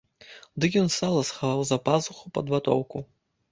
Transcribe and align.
Дык 0.63 0.77
ён 0.81 0.89
сала 0.95 1.21
схаваў 1.29 1.61
за 1.73 1.79
пазуху 1.91 2.35
пад 2.41 2.45
ватоўку. 2.57 3.07